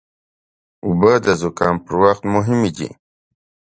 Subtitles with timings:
[0.85, 2.89] اوبه د زکام پر وخت مهمې دي.